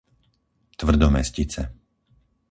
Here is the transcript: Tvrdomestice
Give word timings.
Tvrdomestice 0.79 1.61